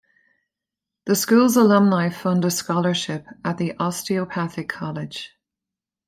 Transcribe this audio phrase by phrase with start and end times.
[1.05, 5.37] The school's alumni fund a scholarship at the osteopathic college.